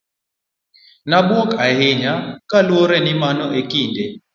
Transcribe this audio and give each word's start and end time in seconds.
Ne 1.07 1.15
abuok 1.19 1.49
ahinya 1.65 2.13
kaluore 2.49 2.97
ni 3.05 3.13
mano 3.21 3.45
e 3.59 3.61
kinde 3.71 4.03